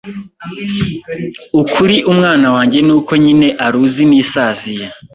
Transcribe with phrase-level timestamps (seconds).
[1.61, 4.85] ukuri umwana wange Ni uko nyine uruzi nisaziye